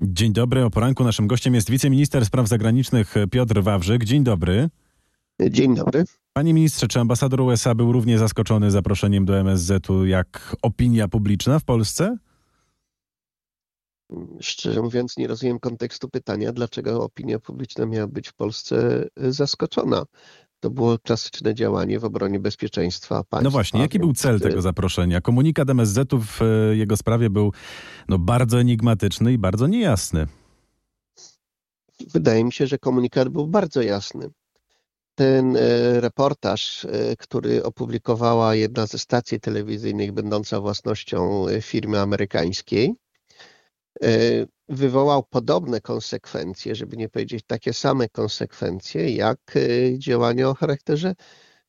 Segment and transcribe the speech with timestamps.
[0.00, 4.04] Dzień dobry, o poranku naszym gościem jest wiceminister spraw zagranicznych Piotr Wawrzyk.
[4.04, 4.68] Dzień dobry.
[5.50, 6.04] Dzień dobry.
[6.32, 11.64] Panie ministrze, czy ambasador USA był równie zaskoczony zaproszeniem do MSZ-u jak opinia publiczna w
[11.64, 12.16] Polsce?
[14.40, 20.04] Szczerze mówiąc, nie rozumiem kontekstu pytania, dlaczego opinia publiczna miała być w Polsce zaskoczona.
[20.62, 23.40] To było klasyczne działanie w obronie bezpieczeństwa państwa.
[23.40, 25.20] No właśnie, jaki był cel tego zaproszenia?
[25.20, 27.52] Komunikat MSZ-u w e, jego sprawie był
[28.08, 30.26] no, bardzo enigmatyczny i bardzo niejasny.
[32.12, 34.30] Wydaje mi się, że komunikat był bardzo jasny.
[35.14, 35.60] Ten e,
[36.00, 42.94] reportaż, e, który opublikowała jedna ze stacji telewizyjnych będąca własnością firmy amerykańskiej,
[44.68, 51.14] wywołał podobne konsekwencje, żeby nie powiedzieć takie same konsekwencje, jak e, działania o charakterze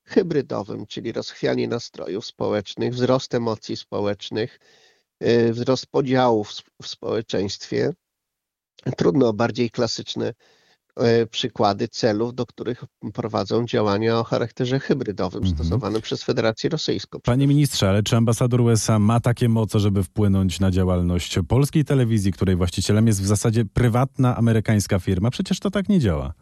[0.06, 4.60] hybrydowym, czyli rozchwianie nastrojów społecznych, wzrost emocji społecznych,
[5.20, 7.94] e, wzrost podziałów w społeczeństwie.
[8.98, 10.34] Trudno o bardziej klasyczne
[11.32, 15.56] przykłady celów, do których prowadzą działania o charakterze hybrydowym mhm.
[15.56, 17.20] stosowane przez Federację Rosyjską.
[17.24, 22.34] Panie ministrze, ale czy ambasador USA ma takie moce, żeby wpłynąć na działalność polskiej telewizji,
[22.34, 25.32] której właścicielem jest w zasadzie prywatna amerykańska firma?
[25.32, 26.34] Przecież to tak nie działa.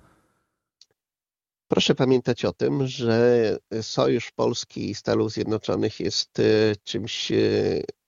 [1.67, 6.43] Proszę pamiętać o tym, że sojusz Polski i Stanów Zjednoczonych jest e,
[6.83, 7.35] czymś e,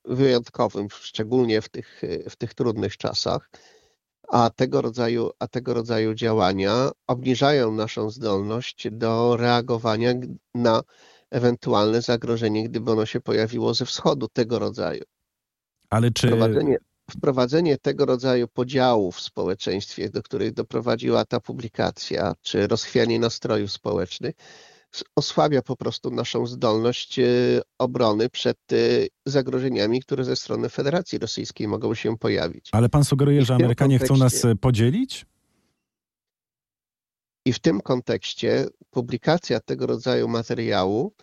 [0.06, 3.50] wyjątkowym, szczególnie w tych, w tych trudnych czasach
[4.30, 10.14] a tego rodzaju, a tego rodzaju działania obniżają naszą zdolność do reagowania
[10.56, 10.82] na
[11.32, 15.04] ewentualne zagrożenie, gdyby ono się pojawiło ze wschodu tego rodzaju.
[15.90, 16.28] Ale czy.
[16.28, 16.78] Wprowadzenie,
[17.12, 24.36] wprowadzenie tego rodzaju podziałów w społeczeństwie, do których doprowadziła ta publikacja, czy rozchwianie nastrojów społecznych,
[25.16, 27.26] osłabia po prostu naszą zdolność e,
[27.80, 28.76] obrony przed e,
[29.26, 32.70] zagrożeniami, które ze strony Federacji Rosyjskiej mogą się pojawić.
[32.72, 35.26] Ale pan sugeruje, że Amerykanie chcą nas e, podzielić?
[37.46, 41.14] I w tym kontekście publikacja tego rodzaju materiału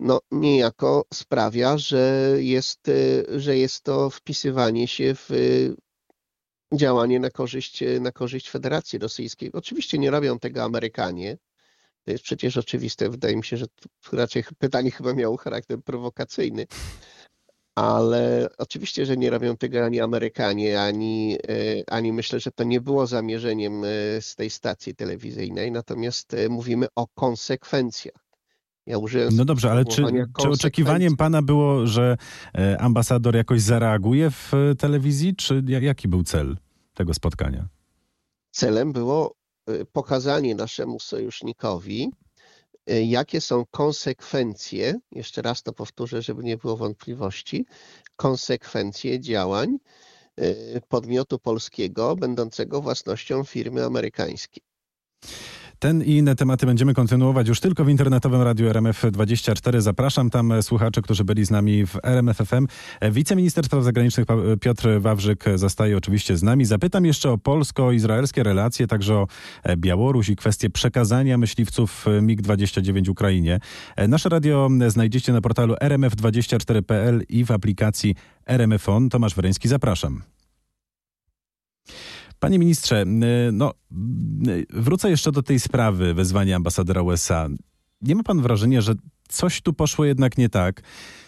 [0.00, 2.90] no, niejako sprawia, że jest,
[3.36, 5.30] że jest to wpisywanie się w
[6.74, 9.52] działanie na korzyść, na korzyść Federacji Rosyjskiej.
[9.52, 11.36] Oczywiście nie robią tego Amerykanie,
[12.04, 13.10] to jest przecież oczywiste.
[13.10, 13.66] Wydaje mi się, że
[14.12, 16.66] raczej pytanie chyba miało charakter prowokacyjny.
[17.74, 22.80] Ale oczywiście, że nie robią tego ani Amerykanie, ani, e, ani myślę, że to nie
[22.80, 23.88] było zamierzeniem e,
[24.20, 25.72] z tej stacji telewizyjnej.
[25.72, 28.30] Natomiast e, mówimy o konsekwencjach.
[28.86, 28.98] Ja
[29.32, 30.04] no dobrze, ale czy,
[30.38, 32.16] czy oczekiwaniem pana było, że
[32.78, 36.56] ambasador jakoś zareaguje w telewizji, czy jaki był cel
[36.94, 37.68] tego spotkania?
[38.50, 39.34] Celem było
[39.92, 42.10] pokazanie naszemu sojusznikowi,
[42.90, 47.66] y, jakie są konsekwencje, jeszcze raz to powtórzę, żeby nie było wątpliwości,
[48.16, 49.76] konsekwencje działań
[50.40, 54.62] y, podmiotu polskiego będącego własnością firmy amerykańskiej.
[55.80, 59.80] Ten i inne tematy będziemy kontynuować już tylko w internetowym radiu RMF24.
[59.80, 62.66] Zapraszam tam słuchaczy, którzy byli z nami w RMFFM.
[63.12, 64.26] Wiceminister Spraw Zagranicznych
[64.60, 66.64] Piotr Wawrzyk zostaje oczywiście z nami.
[66.64, 69.26] Zapytam jeszcze o polsko-izraelskie relacje, także o
[69.76, 73.60] Białoruś i kwestię przekazania myśliwców MiG-29 Ukrainie.
[74.08, 78.14] Nasze radio znajdziecie na portalu rmf24.pl i w aplikacji
[78.46, 79.08] RMFON.
[79.08, 80.22] Tomasz Wereński, zapraszam.
[82.40, 83.04] Panie ministrze,
[83.52, 83.72] no,
[84.70, 87.48] wrócę jeszcze do tej sprawy wezwania ambasadora USA.
[88.02, 88.94] Nie ma pan wrażenia, że
[89.28, 90.82] coś tu poszło jednak nie tak?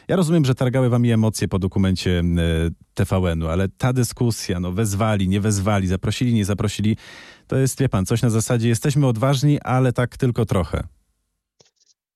[0.09, 2.23] Ja rozumiem, że targały wami emocje po dokumencie
[2.95, 6.97] TVN-u, ale ta dyskusja, no wezwali, nie wezwali, zaprosili, nie zaprosili,
[7.47, 10.83] to jest, wie pan, coś na zasadzie jesteśmy odważni, ale tak tylko trochę.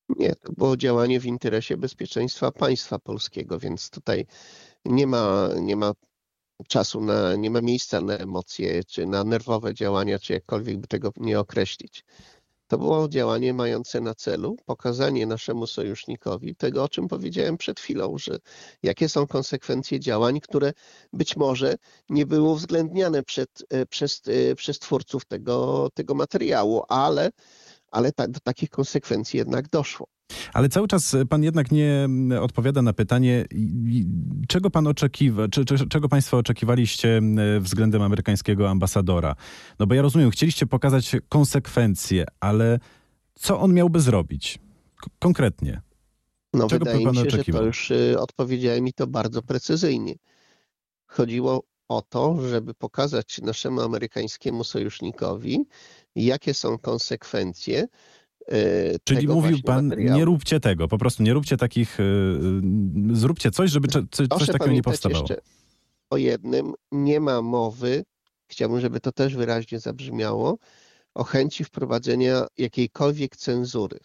[0.09, 4.25] Nie, to było działanie w interesie bezpieczeństwa państwa polskiego, więc tutaj
[4.85, 5.91] nie ma, nie ma
[6.67, 11.11] czasu na, nie ma miejsca na emocje, czy na nerwowe działania, czy jakkolwiek by tego
[11.17, 12.05] nie określić.
[12.67, 18.17] To było działanie mające na celu pokazanie naszemu sojusznikowi tego, o czym powiedziałem przed chwilą,
[18.17, 18.37] że
[18.83, 20.73] jakie są konsekwencje działań, które
[21.13, 21.75] być może
[22.09, 27.31] nie były uwzględniane przed, e, przez, e, przez twórców tego, tego materiału, ale,
[27.91, 30.07] ale ta, do takich konsekwencji jednak doszło.
[30.53, 32.07] Ale cały czas pan jednak nie
[32.41, 33.45] odpowiada na pytanie,
[34.47, 37.21] czego pan oczekiwa, czy, czy, czego państwo oczekiwaliście
[37.59, 39.35] względem amerykańskiego ambasadora?
[39.79, 42.79] No bo ja rozumiem, chcieliście pokazać konsekwencje, ale
[43.35, 44.59] co on miałby zrobić?
[45.19, 45.81] Konkretnie.
[46.53, 47.59] No czego wydaje pan mi się, oczekiwał?
[47.59, 50.15] że to już y, odpowiedziałem i to bardzo precyzyjnie.
[51.07, 55.65] Chodziło o to, żeby pokazać naszemu amerykańskiemu sojusznikowi,
[56.15, 57.87] jakie są konsekwencje
[58.51, 60.19] E, Czyli mówił pan, materiału.
[60.19, 62.03] nie róbcie tego, po prostu nie róbcie takich, e,
[63.13, 65.25] zróbcie coś, żeby coś, takiego nie powstawało.
[66.09, 68.03] o jednym, nie ma mowy
[68.47, 70.57] chciałbym, żeby to też wyraźnie zabrzmiało,
[71.15, 73.99] o chęci wprowadzenia jakiejkolwiek cenzury.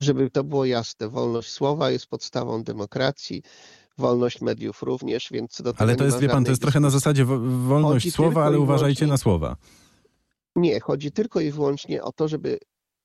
[0.00, 3.42] Żeby to było jasne, wolność słowa jest podstawą demokracji,
[3.98, 6.80] wolność mediów również, więc co do tego Ale to jest, wie pan, to jest trochę
[6.80, 9.56] na zasadzie wo- wolność Chodzi słowa, ale uważajcie na słowa.
[10.56, 12.58] Nie, chodzi tylko i wyłącznie o to, żeby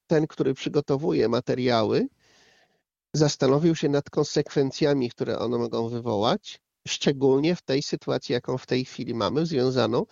[0.08, 2.08] ten, który przygotowuje materiały,
[3.14, 8.86] zastanowił się nad konsekwencjami, które one mogą wywołać, szczególnie w tej sytuacji, jaką w tej
[8.86, 10.06] chwili mamy, związaną,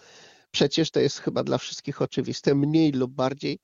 [0.51, 3.59] przecież to jest chyba dla wszystkich oczywiste, mniej lub bardziej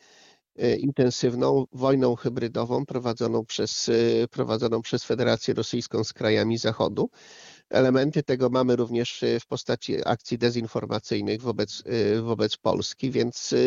[0.79, 7.09] intensywną wojną hybrydową prowadzoną przez, e, prowadzoną przez Federację Rosyjską z krajami Zachodu.
[7.69, 13.57] Elementy tego mamy również e, w postaci akcji dezinformacyjnych wobec, e, wobec Polski, więc e,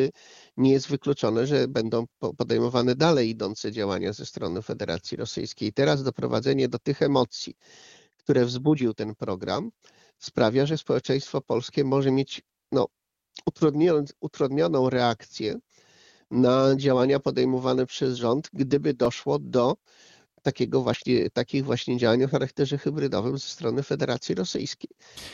[0.56, 5.72] nie jest wykluczone, że będą po- podejmowane dalej idące działania ze strony Federacji Rosyjskiej.
[5.72, 7.56] Teraz doprowadzenie do tych emocji,
[8.16, 9.70] które wzbudził ten program,
[10.18, 12.86] sprawia, że społeczeństwo polskie może mieć no,
[14.20, 15.54] utrudnioną reakcję
[16.30, 19.76] na działania podejmowane przez rząd, gdyby doszło do
[20.42, 24.90] takiego właśnie, takich właśnie działań o charakterze hybrydowym ze strony Federacji Rosyjskiej.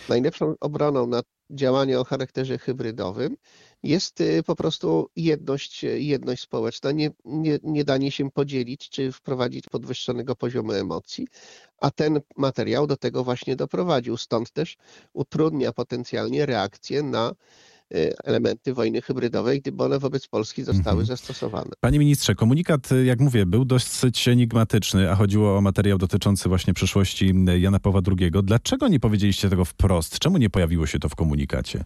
[0.09, 3.37] Najlepszą obroną na działania o charakterze hybrydowym
[3.83, 9.65] jest y, po prostu jedność, jedność społeczna, nie, nie, nie danie się podzielić czy wprowadzić
[9.71, 11.27] podwyższonego poziomu emocji,
[11.81, 14.17] a ten materiał do tego właśnie doprowadził.
[14.17, 14.77] Stąd też
[15.13, 17.35] utrudnia potencjalnie reakcję na y,
[18.25, 21.07] elementy wojny hybrydowej, gdyby one wobec Polski zostały Mhm.
[21.07, 21.71] zastosowane.
[21.81, 27.33] Panie ministrze, komunikat, jak mówię, był dosyć enigmatyczny, a chodziło o materiał dotyczący właśnie przyszłości
[27.59, 28.31] Jana Pawła II.
[28.43, 30.19] Dlaczego nie powiedzieliście tego wprost?
[30.19, 31.85] Czemu nie pojawiło się to w komunikacie?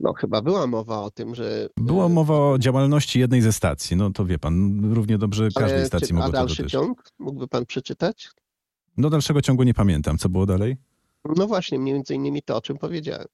[0.00, 1.68] No chyba była mowa o tym, że...
[1.76, 3.96] Była y, mowa o działalności jednej ze stacji.
[3.96, 6.72] No to wie pan, równie dobrze każdej stacji mogło A to dalszy dotyczyć.
[6.72, 8.30] ciąg mógłby pan przeczytać?
[8.96, 10.18] No dalszego ciągu nie pamiętam.
[10.18, 10.76] Co było dalej?
[11.36, 13.26] No właśnie, między innymi to, o czym powiedziałem.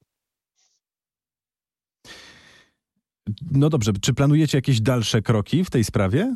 [3.51, 6.35] No dobrze, czy planujecie jakieś dalsze kroki w tej sprawie?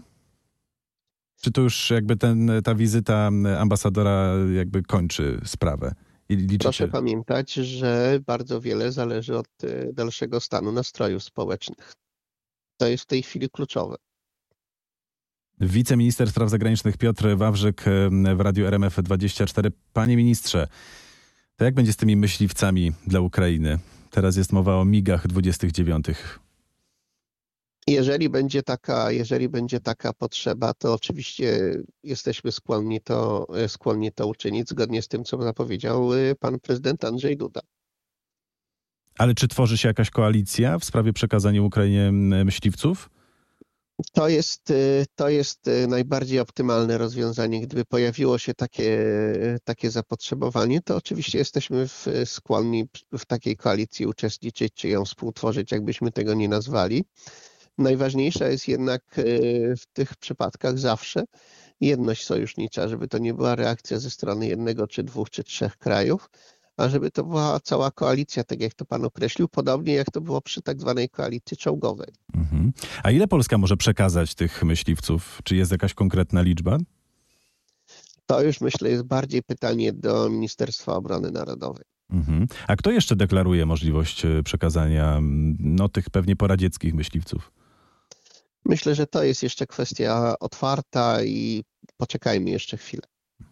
[1.42, 5.96] Czy to już jakby ten, ta wizyta ambasadora jakby kończy sprawę?
[6.60, 11.94] Proszę pamiętać, że bardzo wiele zależy od y, dalszego stanu nastrojów społecznych.
[12.78, 13.96] To jest w tej chwili kluczowe.
[15.60, 17.86] Wiceminister Spraw Zagranicznych Piotr Wawrzyk
[18.36, 19.72] w Radiu RMF24.
[19.94, 20.68] Panie ministrze,
[21.56, 23.80] to jak będzie z tymi myśliwcami dla Ukrainy?
[24.12, 26.06] Teraz jest mowa o migach 29.
[27.90, 34.28] Jeżeli będzie taka, jeżeli będzie taka potrzeba, to oczywiście jesteśmy skłonni to, y, skłonni to
[34.28, 37.62] uczynić zgodnie z tym, co zapowiedział y, pan prezydent Andrzej Duda.
[39.18, 42.12] Ale czy tworzy się jakaś koalicja w sprawie przekazania Ukrainie
[42.46, 43.10] myśliwców?
[44.14, 47.62] To jest, y, to jest najbardziej optymalne rozwiązanie.
[47.62, 49.04] Gdyby pojawiło się takie,
[49.64, 52.86] takie zapotrzebowanie, to oczywiście jesteśmy w, skłonni
[53.18, 57.04] w takiej koalicji uczestniczyć, czy ją współtworzyć, jakbyśmy tego nie nazwali.
[57.80, 61.24] Najważniejsza jest jednak y, w tych przypadkach zawsze
[61.82, 66.30] jedność sojusznicza, żeby to nie była reakcja ze strony jednego, czy dwóch, czy trzech krajów,
[66.78, 70.42] a żeby to była cała koalicja, tak jak to pan określił, podobnie jak to było
[70.42, 72.14] przy tak zwanej koalicji czołgowej.
[72.36, 72.72] Mhm.
[73.04, 75.42] A ile Polska może przekazać tych myśliwców?
[75.44, 76.78] Czy jest jakaś konkretna liczba?
[78.26, 81.86] To już myślę jest bardziej pytanie do Ministerstwa Obrony Narodowej.
[82.10, 82.48] Mhm.
[82.68, 87.52] A kto jeszcze deklaruje możliwość e, przekazania m, no, tych pewnie poradzieckich myśliwców?
[88.70, 91.64] Myślę, że to jest jeszcze kwestia otwarta i
[91.98, 93.04] poczekajmy jeszcze chwilę.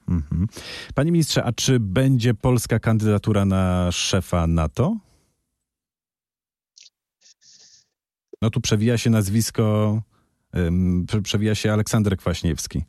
[0.09, 0.47] Mhm.
[0.95, 4.97] Panie ministrze, a czy będzie polska kandydatura na szefa NATO?
[8.41, 10.01] No tu przewija się nazwisko,
[11.23, 12.83] przewija się Aleksander Kwaśniewski.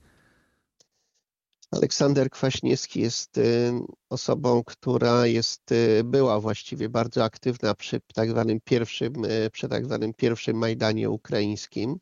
[1.70, 3.72] Aleksander Kwaśniewski jest y,
[4.08, 9.84] osobą, która jest, y, była właściwie bardzo aktywna przy tak zwanym pierwszym, y, przy tak
[9.84, 11.98] zwanym pierwszym Majdanie Ukraińskim.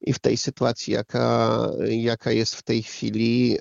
[0.00, 3.58] I w tej sytuacji, jaka, jaka jest w tej chwili,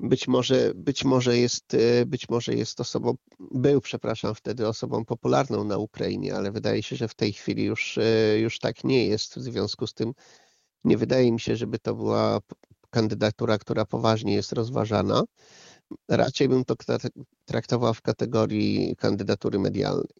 [0.00, 5.78] być może, być może jest, być może jest osobą, był, przepraszam, wtedy osobą popularną na
[5.78, 7.98] Ukrainie, ale wydaje się, że w tej chwili już,
[8.36, 9.34] już tak nie jest.
[9.38, 10.12] W związku z tym
[10.84, 12.40] nie wydaje mi się, żeby to była
[12.94, 15.22] kandydatura, która poważnie jest rozważana.
[16.08, 16.74] Raczej bym to
[17.44, 20.14] traktował w kategorii kandydatury medialnej.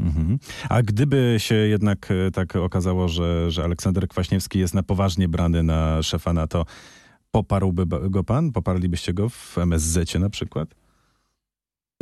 [0.00, 0.38] Mhm.
[0.68, 5.62] A gdyby się jednak e, tak okazało, że, że Aleksander Kwaśniewski jest na poważnie brany
[5.62, 6.64] na szefa NATO,
[7.30, 8.52] poparłby go pan?
[8.52, 10.68] Poparlibyście go w MSZ na przykład?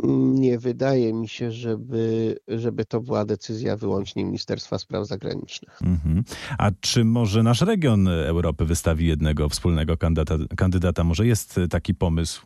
[0.03, 5.79] Nie wydaje mi się, żeby, żeby to była decyzja wyłącznie Ministerstwa Spraw Zagranicznych.
[5.81, 6.23] Mhm.
[6.57, 10.55] A czy może nasz region Europy wystawi jednego wspólnego kandydata?
[10.55, 11.03] kandydata?
[11.03, 12.45] Może jest taki pomysł?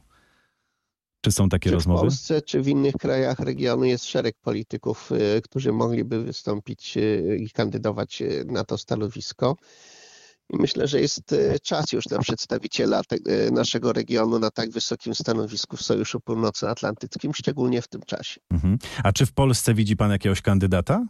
[1.21, 1.99] Czy są takie czy rozmowy?
[1.99, 7.37] W Polsce czy w innych krajach regionu jest szereg polityków, y, którzy mogliby wystąpić y,
[7.39, 9.55] i kandydować y, na to stanowisko.
[10.53, 13.17] I myślę, że jest czas już na przedstawiciela te,
[13.51, 18.41] naszego regionu na tak wysokim stanowisku w Sojuszu Północnoatlantyckim, szczególnie w tym czasie.
[18.51, 18.77] Mhm.
[19.03, 21.05] A czy w Polsce widzi pan jakiegoś kandydata?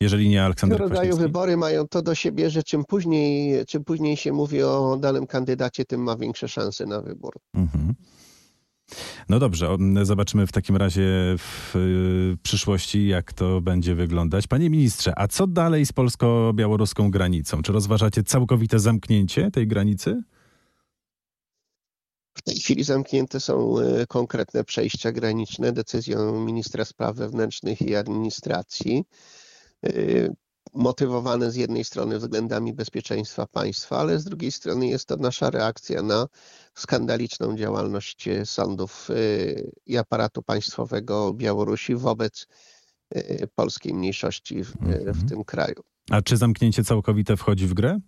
[0.00, 4.16] Jeżeli nie Aleksander Tego rodzaju wybory mają to do siebie, że czym później, czym później
[4.16, 7.34] się mówi o danym kandydacie, tym ma większe szanse na wybór.
[7.54, 7.94] Mhm.
[9.28, 11.02] No dobrze, zobaczymy w takim razie
[11.38, 14.46] w y, przyszłości, jak to będzie wyglądać.
[14.46, 17.62] Panie ministrze, a co dalej z polsko-białoruską granicą?
[17.62, 20.22] Czy rozważacie całkowite zamknięcie tej granicy?
[22.34, 29.04] W tej chwili zamknięte są y, konkretne przejścia graniczne decyzją ministra spraw wewnętrznych i administracji.
[30.74, 36.02] Motywowane z jednej strony względami bezpieczeństwa państwa, ale z drugiej strony jest to nasza reakcja
[36.02, 36.26] na
[36.74, 42.46] skandaliczną działalność sądów y, i aparatu państwowego Białorusi wobec
[43.16, 45.12] y, polskiej mniejszości w, mhm.
[45.12, 45.82] w tym kraju.
[46.10, 48.00] A czy zamknięcie całkowite wchodzi w grę?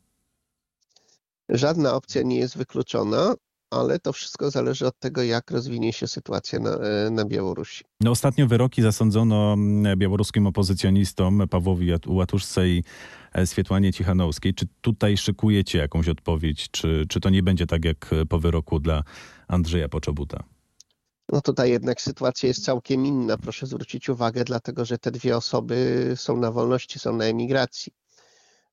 [1.49, 3.35] Żadna opcja nie jest wykluczona
[3.72, 7.84] ale to wszystko zależy od tego, jak rozwinie się sytuacja na, e, na Białorusi.
[8.00, 12.84] No ostatnio wyroki zasądzono mm, białoruskim opozycjonistom Pawłowi Łatuszce i
[13.32, 14.54] e, Swietłanie Cichanowskiej.
[14.54, 19.02] Czy tutaj szykujecie jakąś odpowiedź, czy, czy to nie będzie tak jak po wyroku dla
[19.48, 20.44] Andrzeja Poczobuta?
[21.32, 26.12] No tutaj jednak sytuacja jest całkiem inna, proszę zwrócić uwagę, dlatego że te dwie osoby
[26.16, 27.92] są na wolności, są na emigracji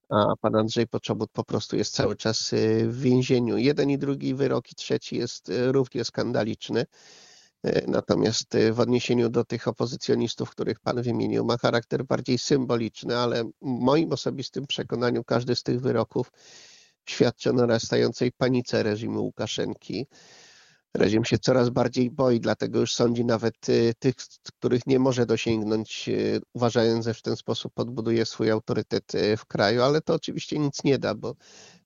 [0.10, 3.58] a pan Andrzej Poczobut po prostu jest cały czas y, w więzieniu.
[3.58, 6.86] Jeden i drugi wyrok i trzeci jest y, równie skandaliczny.
[7.68, 13.44] Y, natomiast w odniesieniu do tych opozycjonistów, których pan wymienił, ma charakter bardziej symboliczny, ale
[13.62, 16.32] moim osobistym przekonaniu każdy z tych wyroków
[17.10, 20.08] świadczy o narastającej panice reżimu Łukaszenki.
[20.94, 24.16] Reżim się coraz bardziej boi, dlatego już sądzi nawet y, tych,
[24.58, 29.46] których nie może dosięgnąć, y, uważając, że w ten sposób podbuduje swój autorytet y, w
[29.46, 31.36] kraju, ale to oczywiście nic nie da, bo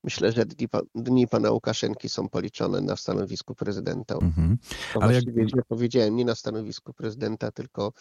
[0.04, 4.16] myślę, że dni, dni pana Łukaszenki są policzone na stanowisku prezydenta.
[4.16, 4.58] Mhm.
[5.02, 5.24] Ale jak...
[5.68, 7.94] powiedziałem nie na stanowisku prezydenta, tylko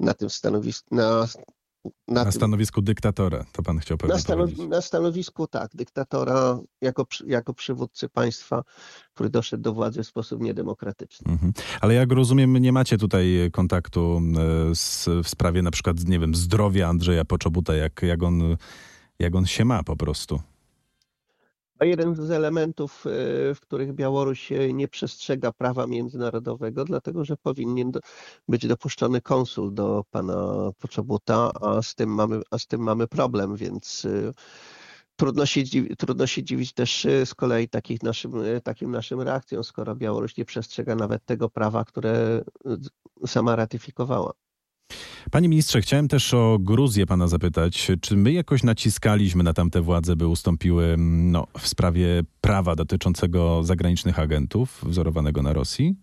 [0.00, 1.26] na tym stanowisku, na
[2.08, 4.28] na, na stanowisku dyktatora, to pan chciał powiedzieć.
[4.28, 8.62] Na, stanow na stanowisku, tak, dyktatora jako, jako przywódcy państwa,
[9.14, 11.32] który doszedł do władzy w sposób niedemokratyczny.
[11.32, 11.52] Mhm.
[11.80, 14.22] Ale jak rozumiem, nie macie tutaj kontaktu
[14.70, 18.56] e, z, w sprawie na przykład, nie wiem, zdrowia Andrzeja Poczobuta, jak, jak, on,
[19.18, 20.40] jak on się ma po prostu.
[21.78, 23.10] A jeden z elementów, e,
[23.54, 27.92] w których Białoruś nie przestrzega prawa międzynarodowego, dlatego że powinien
[28.48, 33.56] być dopuszczony konsul do pana Poczobuta, a z tym mamy, a z tym mamy problem,
[33.56, 34.32] więc e,
[35.16, 35.62] trudno się,
[35.98, 38.32] trudno się dziwić też e, z kolei takich naszym,
[38.64, 42.44] takim naszym reakcjom, skoro Białoruś nie przestrzega nawet tego prawa, które
[43.26, 44.32] sama ratyfikowała.
[45.30, 47.90] Panie ministrze, chciałem też o Gruzję pana zapytać.
[48.00, 53.64] Czy my jakoś naciskaliśmy na tamte władze, by ustąpiły mm, no, w sprawie prawa dotyczącego
[53.64, 55.96] zagranicznych agentów wzorowanego na Rosji?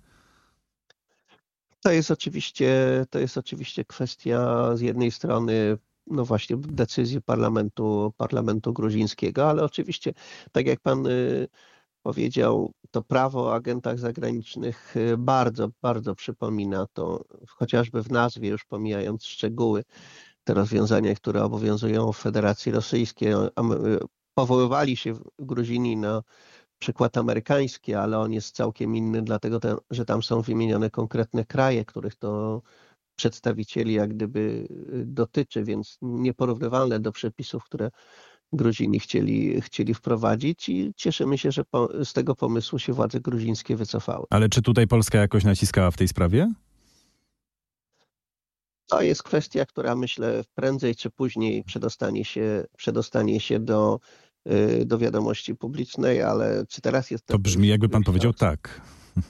[1.82, 2.76] To jest oczywiście,
[3.10, 10.14] to jest oczywiście kwestia z jednej strony no właśnie decyzji parlamentu, parlamentu gruzińskiego, ale oczywiście,
[10.52, 11.48] tak jak pan y,
[12.04, 18.66] powiedział, to prawo o agentach zagranicznych y, bardzo, bardzo przypomina to, chociażby w nazwie, już
[18.66, 19.84] pomijając szczegóły,
[20.44, 23.34] te rozwiązania, które obowiązują w Federacji Rosyjskiej.
[23.34, 23.48] Y,
[24.34, 26.22] powoływali się Gruzini na
[26.80, 29.60] przykład amerykański, ale on jest całkiem inny, dlatego
[29.90, 32.62] że tam są wymienione konkretne kraje, których to
[33.16, 37.92] przedstawicieli jak gdyby y, dotyczy, więc nieporównywalne do przepisów, które
[38.56, 43.76] Gruzini chcieli, chcieli wprowadzić i cieszymy się, że po, z tego pomysłu się władze gruzińskie
[43.76, 44.26] wycofały.
[44.30, 46.54] Ale czy tutaj Polska jakoś naciskała w tej sprawie?
[48.88, 54.00] To jest kwestia, która myślę prędzej czy później przedostanie się, przedostanie się do,
[54.52, 57.26] y, do wiadomości publicznej, ale czy teraz jest...
[57.26, 58.82] To brzmi jakby pan powiedział tak.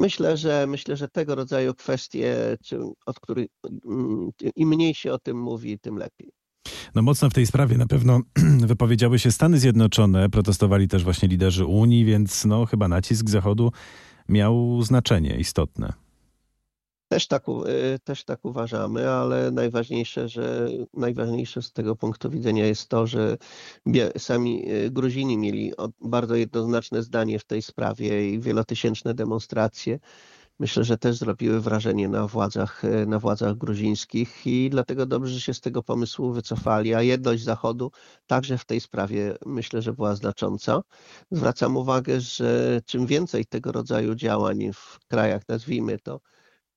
[0.00, 3.46] Myślę, że myślę, że tego rodzaju kwestie, czy, od których
[3.84, 6.32] mm, im mniej się o tym mówi, tym lepiej.
[6.94, 8.20] No mocno w tej sprawie na pewno
[8.72, 13.72] wypowiedziały się Stany Zjednoczone, protestowali też właśnie liderzy Unii, więc no chyba nacisk Zachodu
[14.28, 15.92] miał znaczenie istotne.
[17.12, 22.88] Też tak, y, też tak uważamy, ale najważniejsze, że najważniejsze z tego punktu widzenia jest
[22.88, 23.36] to, że
[24.18, 29.98] sami y, Gruzini mieli bardzo jednoznaczne zdanie w tej sprawie i wielotysięczne demonstracje
[30.58, 35.54] myślę, że też zrobiły wrażenie na władzach, na władzach gruzińskich i dlatego dobrze, że się
[35.54, 37.90] z tego pomysłu wycofali, a jedność Zachodu
[38.26, 40.80] także w tej sprawie myślę, że była znacząca.
[41.30, 46.20] Zwracam uwagę, że czym więcej tego rodzaju działań w krajach, nazwijmy to,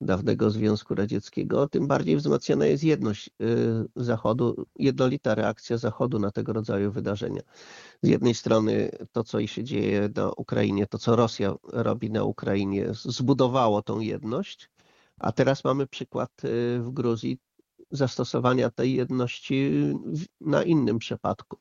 [0.02, 3.34] dawnego Związku Radzieckiego, tym bardziej wzmacniana jest jedność y,
[3.96, 7.42] Zachodu, jednolita reakcja Zachodu na tego rodzaju wydarzenia.
[8.02, 12.88] Z jednej strony to, co się dzieje na Ukrainie, to, co Rosja robi na Ukrainie,
[12.94, 14.70] zbudowało tą jedność,
[15.20, 17.38] a teraz mamy przykład y, w Gruzji
[17.92, 19.72] zastosowania tej jedności
[20.42, 21.58] na innym przypadku.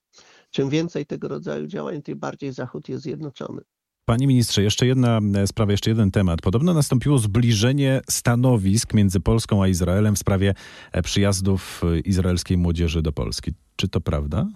[0.51, 3.63] Czym więcej tego rodzaju działań, tym bardziej Zachód jest zjednoczony.
[4.07, 6.41] Panie ministrze, jeszcze jedna e, sprawa, jeszcze jeden temat.
[6.43, 10.55] Podobno nastąpiło zbliżenie stanowisk między Polską a Izraelem w sprawie
[10.93, 13.53] e, przyjazdów e, izraelskiej młodzieży do Polski.
[13.77, 14.47] Czy to prawda?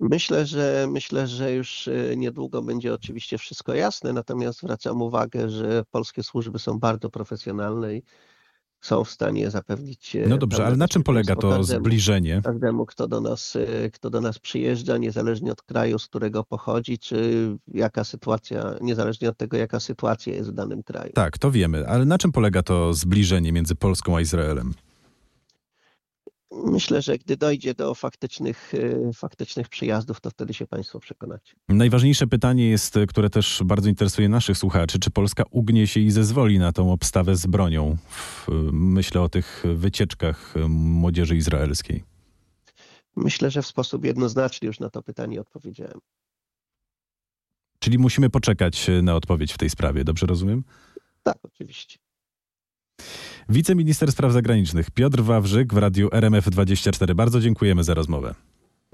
[0.00, 6.22] Myślę, że myślę, że już niedługo będzie oczywiście wszystko jasne, natomiast zwracam uwagę, że polskie
[6.22, 8.02] służby są bardzo profesjonalne i
[8.82, 10.16] są w stanie zapewnić.
[10.26, 12.40] No dobrze, ale na czym polega to każdemu, zbliżenie?
[12.44, 16.98] Każdemu, kto do, nas, e, kto do nas przyjeżdża, niezależnie od kraju, z którego pochodzi,
[16.98, 21.12] czy jaka sytuacja, niezależnie od tego, jaka sytuacja jest w danym kraju.
[21.14, 24.74] Tak, to wiemy, ale na czym polega to zbliżenie między Polską a Izraelem?
[26.54, 31.54] Myślę, że gdy dojdzie do faktycznych, e, faktycznych przyjazdów, to wtedy się Państwo przekonacie.
[31.68, 36.58] Najważniejsze pytanie jest, które też bardzo interesuje naszych słuchaczy, czy Polska ugnie się i zezwoli
[36.58, 37.96] na tą obstawę z bronią?
[38.72, 42.04] Myślę o tych wycieczkach młodzieży izraelskiej.
[43.16, 45.98] Myślę, że w sposób jednoznaczny już na to pytanie odpowiedziałem.
[47.78, 50.64] Czyli musimy poczekać na odpowiedź w tej sprawie, dobrze rozumiem?
[51.22, 51.98] Tak, oczywiście.
[53.48, 57.14] Wiceminister Spraw Zagranicznych Piotr Wawrzyk w radiu RMF24.
[57.14, 58.34] Bardzo dziękujemy za rozmowę.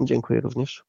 [0.01, 0.83] Dziękuję również.